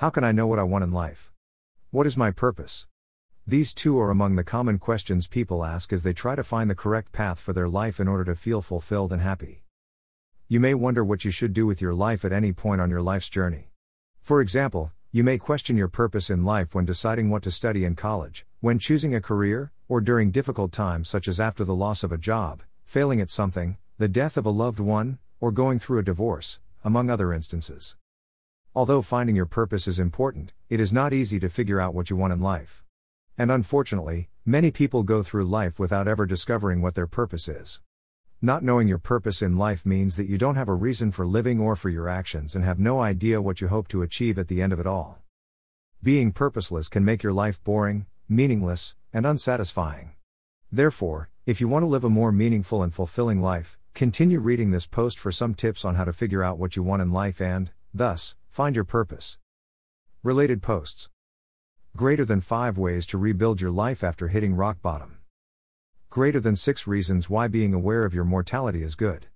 [0.00, 1.32] How can I know what I want in life?
[1.90, 2.86] What is my purpose?
[3.46, 6.74] These two are among the common questions people ask as they try to find the
[6.74, 9.62] correct path for their life in order to feel fulfilled and happy.
[10.48, 13.00] You may wonder what you should do with your life at any point on your
[13.00, 13.70] life's journey.
[14.20, 17.94] For example, you may question your purpose in life when deciding what to study in
[17.94, 22.12] college, when choosing a career, or during difficult times such as after the loss of
[22.12, 26.04] a job, failing at something, the death of a loved one, or going through a
[26.04, 27.96] divorce, among other instances.
[28.76, 32.16] Although finding your purpose is important, it is not easy to figure out what you
[32.16, 32.84] want in life.
[33.38, 37.80] And unfortunately, many people go through life without ever discovering what their purpose is.
[38.42, 41.58] Not knowing your purpose in life means that you don't have a reason for living
[41.58, 44.60] or for your actions and have no idea what you hope to achieve at the
[44.60, 45.22] end of it all.
[46.02, 50.10] Being purposeless can make your life boring, meaningless, and unsatisfying.
[50.70, 54.86] Therefore, if you want to live a more meaningful and fulfilling life, continue reading this
[54.86, 57.72] post for some tips on how to figure out what you want in life and,
[57.98, 59.38] thus, find your purpose.
[60.22, 61.08] Related posts
[61.96, 65.18] Greater than 5 ways to rebuild your life after hitting rock bottom.
[66.10, 69.28] Greater than 6 reasons why being aware of your mortality is good.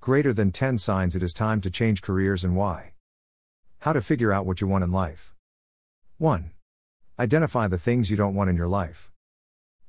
[0.00, 2.92] Greater than 10 signs it is time to change careers and why.
[3.80, 5.34] How to figure out what you want in life.
[6.18, 6.50] 1.
[7.18, 9.10] Identify the things you don't want in your life.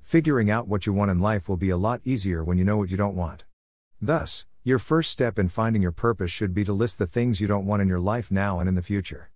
[0.01, 2.77] Figuring out what you want in life will be a lot easier when you know
[2.77, 3.43] what you don't want.
[4.01, 7.47] Thus, your first step in finding your purpose should be to list the things you
[7.47, 9.31] don't want in your life now and in the future.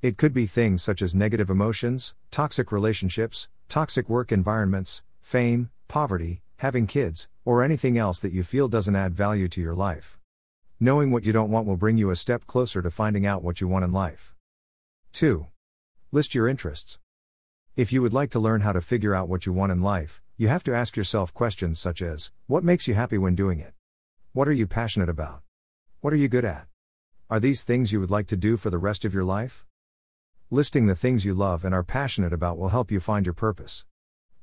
[0.00, 6.40] It could be things such as negative emotions, toxic relationships, toxic work environments, fame, poverty,
[6.58, 10.20] having kids, or anything else that you feel doesn't add value to your life.
[10.78, 13.60] Knowing what you don't want will bring you a step closer to finding out what
[13.60, 14.34] you want in life.
[15.14, 15.48] 2.
[16.12, 17.00] List your interests.
[17.74, 20.22] If you would like to learn how to figure out what you want in life,
[20.36, 23.72] you have to ask yourself questions such as What makes you happy when doing it?
[24.34, 25.42] What are you passionate about?
[26.00, 26.66] What are you good at?
[27.30, 29.64] Are these things you would like to do for the rest of your life?
[30.50, 33.84] Listing the things you love and are passionate about will help you find your purpose.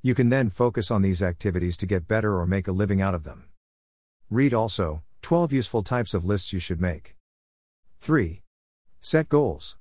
[0.02, 3.14] You can then focus on these activities to get better or make a living out
[3.14, 3.50] of them.
[4.30, 7.18] Read also 12 useful types of lists you should make.
[8.00, 8.44] 3.
[9.02, 9.76] Set goals.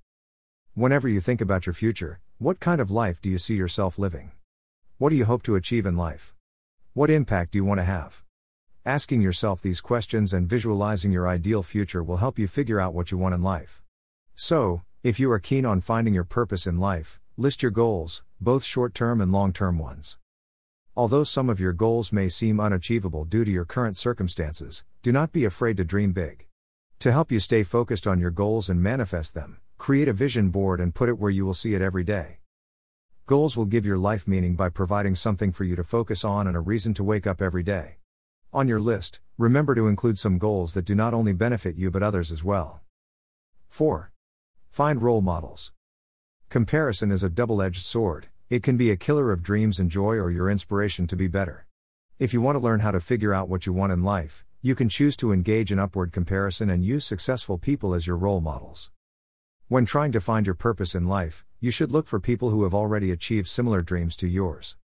[0.74, 4.32] Whenever you think about your future, what kind of life do you see yourself living?
[4.98, 6.34] What do you hope to achieve in life?
[6.94, 8.24] What impact do you want to have?
[8.84, 13.10] Asking yourself these questions and visualizing your ideal future will help you figure out what
[13.10, 13.82] you want in life.
[14.34, 18.62] So, if you are keen on finding your purpose in life, List your goals, both
[18.62, 20.18] short term and long term ones.
[20.94, 25.32] Although some of your goals may seem unachievable due to your current circumstances, do not
[25.32, 26.46] be afraid to dream big.
[26.98, 30.82] To help you stay focused on your goals and manifest them, create a vision board
[30.82, 32.40] and put it where you will see it every day.
[33.24, 36.54] Goals will give your life meaning by providing something for you to focus on and
[36.54, 37.99] a reason to wake up every day.
[38.52, 42.02] On your list, remember to include some goals that do not only benefit you but
[42.02, 42.80] others as well.
[43.68, 44.10] 4.
[44.72, 45.70] Find role models.
[46.48, 50.16] Comparison is a double edged sword, it can be a killer of dreams and joy
[50.16, 51.68] or your inspiration to be better.
[52.18, 54.74] If you want to learn how to figure out what you want in life, you
[54.74, 58.90] can choose to engage in upward comparison and use successful people as your role models.
[59.68, 62.74] When trying to find your purpose in life, you should look for people who have
[62.74, 64.76] already achieved similar dreams to yours.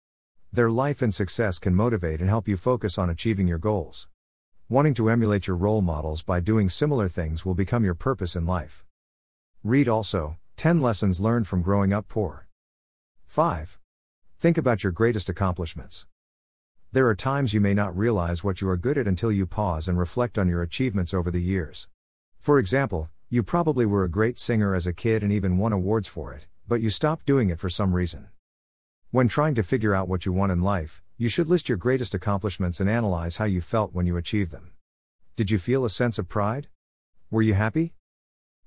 [0.55, 4.07] Their life and success can motivate and help you focus on achieving your goals.
[4.69, 8.45] Wanting to emulate your role models by doing similar things will become your purpose in
[8.45, 8.85] life.
[9.65, 12.47] Read also 10 Lessons Learned from Growing Up Poor.
[13.25, 13.81] 5.
[14.39, 16.07] Think about your greatest accomplishments.
[16.93, 19.89] There are times you may not realize what you are good at until you pause
[19.89, 21.89] and reflect on your achievements over the years.
[22.39, 26.07] For example, you probably were a great singer as a kid and even won awards
[26.07, 28.29] for it, but you stopped doing it for some reason.
[29.11, 32.13] When trying to figure out what you want in life, you should list your greatest
[32.13, 34.73] accomplishments and analyze how you felt when you achieved them.
[35.35, 36.67] Did you feel a sense of pride?
[37.31, 37.93] Were you happy?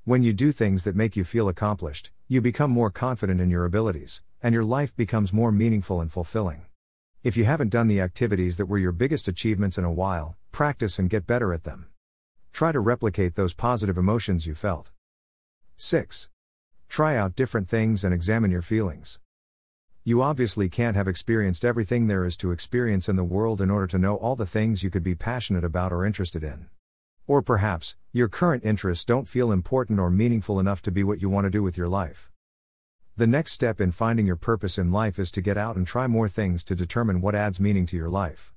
[0.05, 3.67] When you do things that make you feel accomplished, you become more confident in your
[3.67, 6.65] abilities, and your life becomes more meaningful and fulfilling.
[7.23, 10.99] If you haven't done the activities that were your biggest achievements in a while, practice
[10.99, 11.89] and get better at them.
[12.53, 14.93] Try to replicate those positive emotions you felt.
[15.77, 16.29] 6.
[16.89, 19.19] Try out different things and examine your feelings.
[20.09, 23.87] You obviously can't have experienced everything there is to experience in the world in order
[23.89, 26.69] to know all the things you could be passionate about or interested in.
[27.27, 31.29] Or perhaps, your current interests don't feel important or meaningful enough to be what you
[31.29, 32.31] want to do with your life.
[33.19, 36.07] The next step in finding your purpose in life is to get out and try
[36.07, 38.55] more things to determine what adds meaning to your life.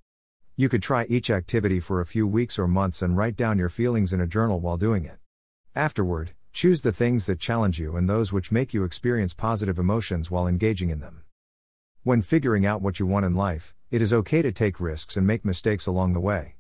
[0.56, 3.68] You could try each activity for a few weeks or months and write down your
[3.68, 5.18] feelings in a journal while doing it.
[5.76, 10.32] Afterward, choose the things that challenge you and those which make you experience positive emotions
[10.32, 11.24] while engaging in them.
[12.04, 15.28] When figuring out what you want in life, it is okay to take risks and
[15.28, 16.56] make mistakes along the way.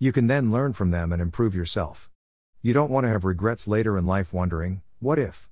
[0.00, 2.10] You can then learn from them and improve yourself.
[2.62, 5.48] You don't want to have regrets later in life wondering, what if?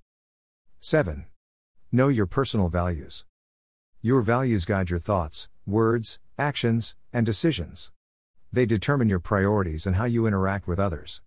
[0.80, 1.26] 7.
[1.92, 3.24] Know your personal values.
[4.02, 7.92] Your values guide your thoughts, words, actions, and decisions.
[8.52, 11.22] They determine your priorities and how you interact with others.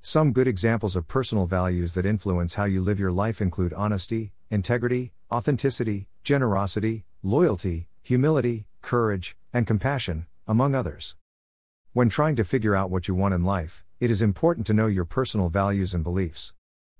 [0.00, 4.30] Some good examples of personal values that influence how you live your life include honesty,
[4.48, 11.16] integrity, authenticity, generosity, loyalty, humility, courage, and compassion, among others.
[11.92, 14.86] When trying to figure out what you want in life, it is important to know
[14.86, 16.52] your personal values and beliefs.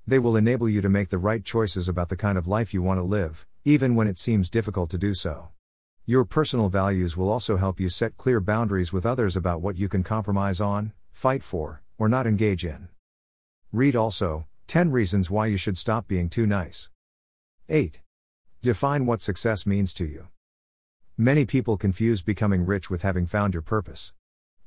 [0.06, 2.82] They will enable you to make the right choices about the kind of life you
[2.82, 5.50] want to live, even when it seems difficult to do so.
[6.04, 9.88] Your personal values will also help you set clear boundaries with others about what you
[9.88, 12.88] can compromise on, fight for, or not engage in.
[13.70, 16.90] Read also 10 Reasons Why You Should Stop Being Too Nice.
[17.68, 18.00] 8.
[18.60, 20.26] Define what success means to you.
[21.16, 24.12] Many people confuse becoming rich with having found your purpose.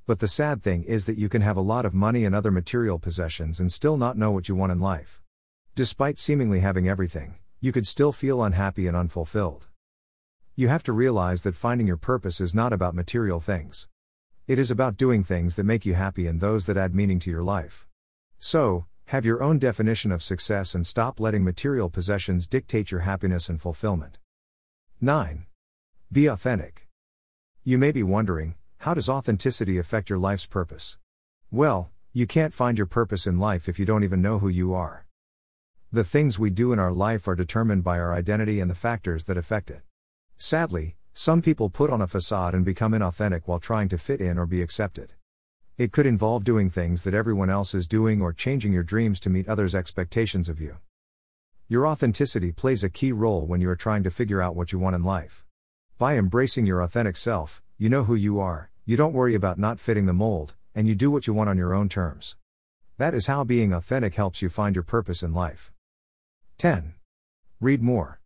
[0.07, 2.51] But the sad thing is that you can have a lot of money and other
[2.51, 5.21] material possessions and still not know what you want in life.
[5.75, 9.67] Despite seemingly having everything, you could still feel unhappy and unfulfilled.
[10.55, 13.89] You have to realize that finding your purpose is not about material things.
[14.47, 17.29] It is about doing things that make you happy and those that add meaning to
[17.29, 17.87] your life.
[18.39, 23.49] So, have your own definition of success and stop letting material possessions dictate your happiness
[23.49, 24.17] and fulfillment.
[25.01, 25.47] 9.
[26.09, 26.87] Be authentic.
[27.65, 30.97] You may be wondering, how does authenticity affect your life's purpose?
[31.51, 34.73] Well, you can't find your purpose in life if you don't even know who you
[34.73, 35.05] are.
[35.91, 39.25] The things we do in our life are determined by our identity and the factors
[39.25, 39.81] that affect it.
[40.37, 44.37] Sadly, some people put on a facade and become inauthentic while trying to fit in
[44.37, 45.15] or be accepted.
[45.81, 49.31] It could involve doing things that everyone else is doing or changing your dreams to
[49.31, 50.77] meet others' expectations of you.
[51.67, 54.77] Your authenticity plays a key role when you are trying to figure out what you
[54.77, 55.43] want in life.
[55.97, 59.79] By embracing your authentic self, you know who you are, you don't worry about not
[59.79, 62.35] fitting the mold, and you do what you want on your own terms.
[62.99, 65.73] That is how being authentic helps you find your purpose in life.
[66.59, 66.93] 10.
[67.59, 68.20] Read more.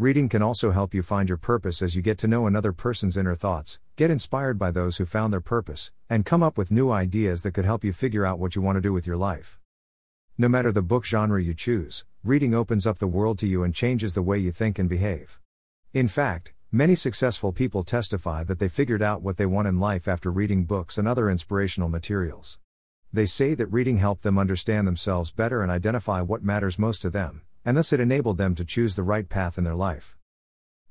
[0.00, 3.18] Reading can also help you find your purpose as you get to know another person's
[3.18, 6.90] inner thoughts, get inspired by those who found their purpose, and come up with new
[6.90, 9.58] ideas that could help you figure out what you want to do with your life.
[10.38, 13.74] No matter the book genre you choose, reading opens up the world to you and
[13.74, 15.38] changes the way you think and behave.
[15.92, 20.06] In fact, Many successful people testify that they figured out what they want in life
[20.06, 22.60] after reading books and other inspirational materials.
[23.12, 27.10] They say that reading helped them understand themselves better and identify what matters most to
[27.10, 30.16] them, and thus it enabled them to choose the right path in their life.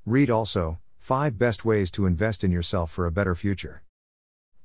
[0.04, 3.82] Read also 5 Best Ways to Invest in Yourself for a Better Future.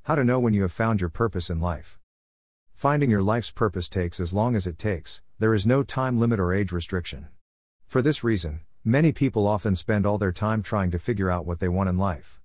[0.03, 1.99] How to know when you have found your purpose in life.
[2.73, 6.39] Finding your life's purpose takes as long as it takes, there is no time limit
[6.39, 7.27] or age restriction.
[7.85, 11.59] For this reason, Many people often spend all their time trying to figure out what
[11.59, 12.39] they want in life.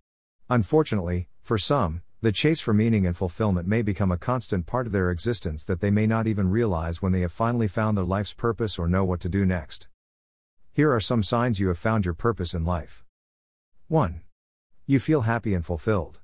[0.48, 4.92] Unfortunately, for some, the chase for meaning and fulfillment may become a constant part of
[4.92, 8.34] their existence that they may not even realize when they have finally found their life's
[8.34, 9.88] purpose or know what to do next.
[10.70, 13.02] Here are some signs you have found your purpose in life.
[13.88, 14.20] 1.
[14.86, 16.20] You feel happy and fulfilled.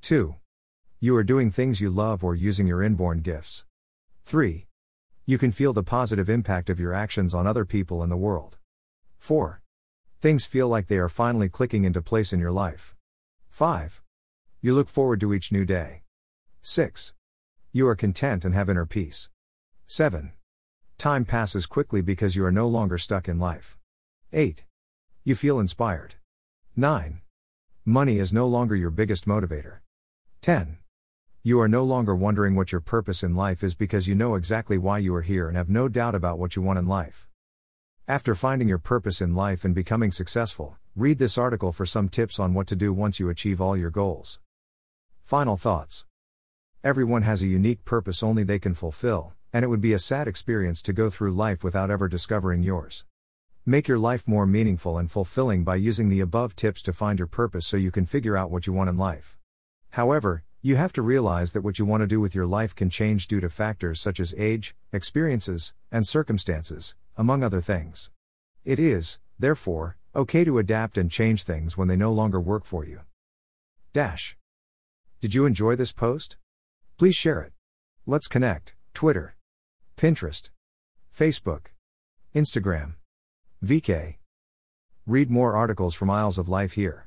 [0.00, 0.34] 2.
[0.98, 3.64] You are doing things you love or using your inborn gifts.
[4.24, 4.66] 3.
[5.26, 8.58] You can feel the positive impact of your actions on other people and the world.
[9.18, 9.62] 4.
[10.20, 12.96] Things feel like they are finally clicking into place in your life.
[13.48, 14.02] 5.
[14.66, 16.02] You look forward to each new day.
[16.62, 17.14] 6.
[17.70, 19.28] You are content and have inner peace.
[19.86, 20.32] 7.
[20.98, 23.78] Time passes quickly because you are no longer stuck in life.
[24.32, 24.64] 8.
[25.22, 26.16] You feel inspired.
[26.74, 27.20] 9.
[27.84, 29.82] Money is no longer your biggest motivator.
[30.42, 30.78] 10.
[31.44, 34.78] You are no longer wondering what your purpose in life is because you know exactly
[34.78, 37.28] why you are here and have no doubt about what you want in life.
[38.08, 42.40] After finding your purpose in life and becoming successful, read this article for some tips
[42.40, 44.40] on what to do once you achieve all your goals.
[45.26, 46.06] Final thoughts
[46.84, 50.28] Everyone has a unique purpose only they can fulfill, and it would be a sad
[50.28, 53.04] experience to go through life without ever discovering yours.
[53.64, 57.26] Make your life more meaningful and fulfilling by using the above tips to find your
[57.26, 59.36] purpose so you can figure out what you want in life.
[59.90, 62.88] However, you have to realize that what you want to do with your life can
[62.88, 68.12] change due to factors such as age, experiences, and circumstances, among other things.
[68.64, 72.86] It is, therefore, okay to adapt and change things when they no longer work for
[72.86, 73.00] you.
[73.92, 74.36] Dash.
[75.20, 76.36] Did you enjoy this post?
[76.98, 77.52] Please share it.
[78.06, 78.74] Let's connect.
[78.94, 79.36] Twitter,
[79.96, 80.50] Pinterest,
[81.14, 81.66] Facebook,
[82.34, 82.94] Instagram,
[83.64, 84.16] VK.
[85.06, 87.04] Read more articles from Aisles of Life here.